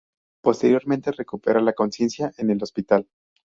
[0.41, 3.07] Posteriormente recupera la conciencia en el hospital.